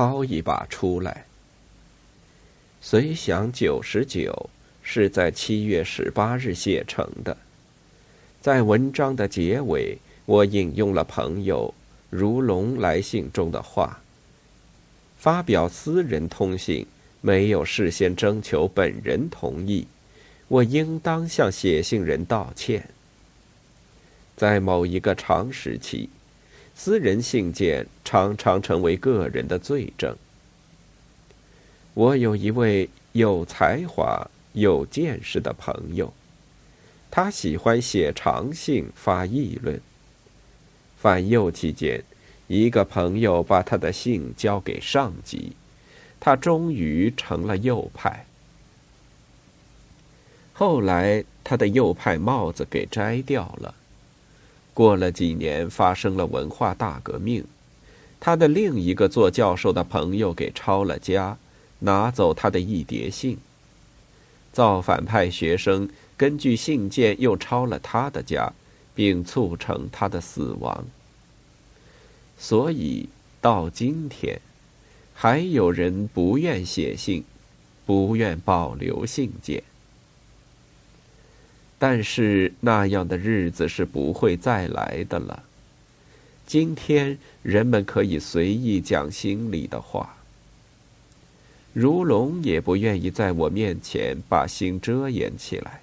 [0.00, 1.26] 掏一把出来。
[2.80, 4.48] 随想九十九
[4.82, 7.36] 是在七月十八日写成的，
[8.40, 11.74] 在文章的结尾，我引用了朋友
[12.08, 14.00] 如龙来信中的话：
[15.18, 16.86] 发表私人通信
[17.20, 19.86] 没有事先征求本人同意，
[20.48, 22.88] 我应当向写信人道歉。
[24.34, 26.08] 在某一个长时期，
[26.82, 30.16] 私人信件常常成为个人的罪证。
[31.92, 36.10] 我有一位有才华、有见识的朋友，
[37.10, 39.78] 他喜欢写长信发议论。
[40.96, 42.02] 反右期间，
[42.48, 45.52] 一个朋友把他的信交给上级，
[46.18, 48.24] 他终于成了右派。
[50.54, 53.74] 后来，他的右派帽子给摘掉了。
[54.72, 57.44] 过了几年，发生了文化大革命，
[58.18, 61.36] 他的另一个做教授的朋友给抄了家，
[61.80, 63.38] 拿走他的一叠信。
[64.52, 68.52] 造反派学生根据信件又抄了他的家，
[68.94, 70.84] 并促成他的死亡。
[72.38, 73.08] 所以
[73.40, 74.40] 到今天，
[75.14, 77.24] 还有人不愿写信，
[77.86, 79.62] 不愿保留信件。
[81.80, 85.42] 但是那样的日子是不会再来的了。
[86.46, 90.14] 今天人们可以随意讲心里的话。
[91.72, 95.80] 如龙也不愿意在我面前把心遮掩起来。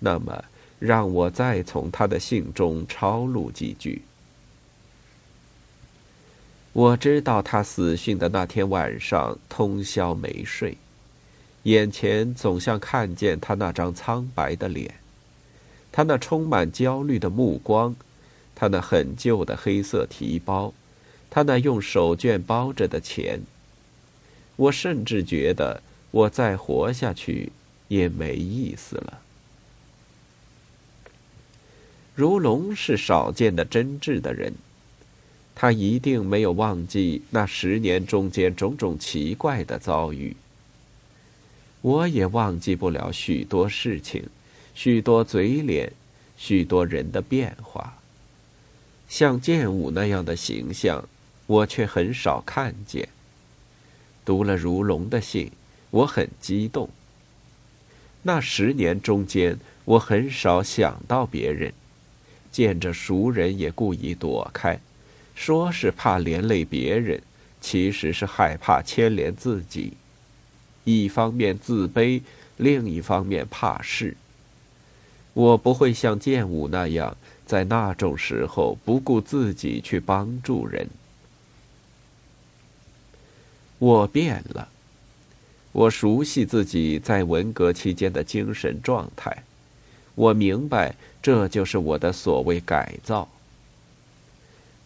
[0.00, 0.44] 那么，
[0.78, 4.02] 让我再从他的信中抄录几句。
[6.74, 10.76] 我知道他死讯的那天晚上通宵没睡，
[11.62, 14.92] 眼前总像看见他那张苍白的脸。
[15.96, 17.94] 他那充满焦虑的目光，
[18.52, 20.74] 他那很旧的黑色提包，
[21.30, 23.42] 他那用手绢包着的钱。
[24.56, 27.52] 我甚至觉得，我再活下去
[27.86, 29.20] 也没意思了。
[32.16, 34.52] 如龙是少见的真挚的人，
[35.54, 40.34] 他一定没有忘记那十年中间种种奇怪的遭遇。
[41.82, 44.24] 我也忘记不了许多事情。
[44.74, 45.92] 许多嘴脸，
[46.36, 47.98] 许多人的变化。
[49.08, 51.08] 像剑舞那样的形象，
[51.46, 53.08] 我却很少看见。
[54.24, 55.52] 读了如龙的信，
[55.90, 56.88] 我很激动。
[58.22, 61.72] 那十年中间，我很少想到别人，
[62.50, 64.80] 见着熟人也故意躲开，
[65.34, 67.22] 说是怕连累别人，
[67.60, 69.92] 其实是害怕牵连自己。
[70.84, 72.22] 一方面自卑，
[72.56, 74.16] 另一方面怕事。
[75.34, 80.88] 我不会像剑舞那样，在那种时候不顾自己去帮助人。
[83.78, 84.68] 我变了，
[85.72, 89.42] 我熟悉自己在文革期间的精神状态，
[90.14, 93.28] 我明白这就是我的所谓改造。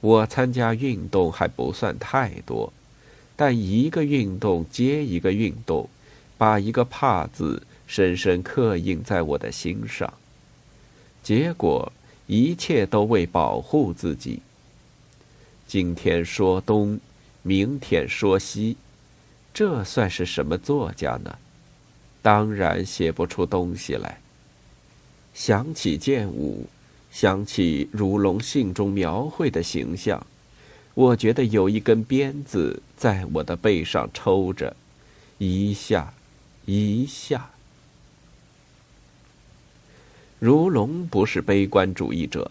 [0.01, 2.73] 我参加运动还不算太多，
[3.37, 5.91] 但一个运动接一个运动，
[6.39, 10.13] 把一个“怕”字深深刻印在我的心上。
[11.23, 11.93] 结果，
[12.27, 14.41] 一切都为保护自己。
[15.67, 16.99] 今天说东，
[17.43, 18.77] 明天说西，
[19.53, 21.39] 这算是什么作家呢？
[22.23, 24.21] 当然写不出东西来。
[25.35, 26.67] 想起剑舞，
[27.11, 30.27] 想起如龙信中描绘的形象，
[30.95, 34.75] 我觉得有一根鞭子在我的背上抽着，
[35.39, 36.13] 一下，
[36.65, 37.51] 一下。
[40.41, 42.49] 如龙不是悲观主义者，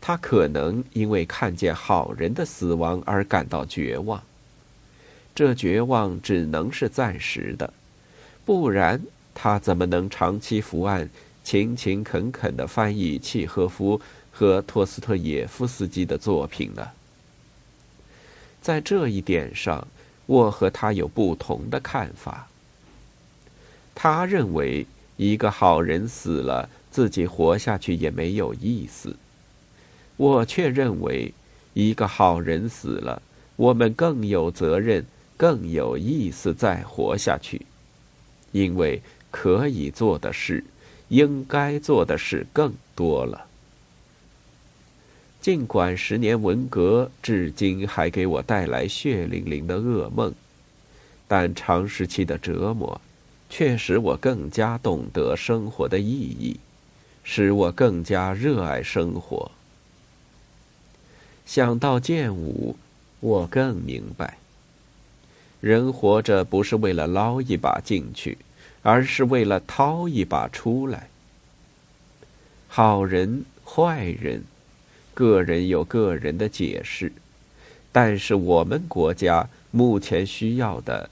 [0.00, 4.22] 他可能因为看见好人的死亡而感到绝望。
[5.34, 7.74] 这绝望只能是暂时的，
[8.44, 9.02] 不然
[9.34, 11.10] 他怎么能长期伏案、
[11.42, 16.88] 勤勤恳恳的翻译契诃夫和托斯特耶夫斯基的作品呢？
[18.62, 19.88] 在这一点上，
[20.26, 22.46] 我和他有不同的看法。
[23.92, 24.86] 他认为。
[25.16, 29.16] 一个好人死了，自己活下去也没有意思。
[30.16, 31.32] 我却认为，
[31.74, 33.22] 一个好人死了，
[33.56, 35.04] 我们更有责任、
[35.36, 37.62] 更有意思再活下去，
[38.52, 40.64] 因为可以做的事、
[41.08, 43.46] 应该做的事更多了。
[45.40, 50.34] 尽管十年文革至今还给我带来血淋淋的噩梦，
[51.28, 53.00] 但长时期的折磨。
[53.48, 56.58] 却使我更加懂得生活的意义，
[57.24, 59.50] 使我更加热爱生活。
[61.44, 62.76] 想到剑舞，
[63.20, 64.38] 我更明白，
[65.60, 68.38] 人活着不是为了捞一把进去，
[68.82, 71.08] 而是为了掏一把出来。
[72.68, 74.42] 好人坏人，
[75.14, 77.12] 个人有个人的解释，
[77.90, 81.08] 但是我们国家目前需要的，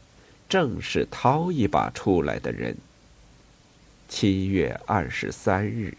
[0.54, 2.76] 正是掏一把出来的人。
[4.06, 5.98] 七月二十三日。